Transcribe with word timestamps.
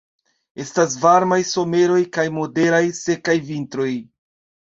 Estas 0.61 0.93
varmaj 1.01 1.37
someroj 1.49 1.99
kaj 2.17 2.25
moderaj 2.37 2.81
sekaj 3.01 3.37
vintroj. 3.51 3.93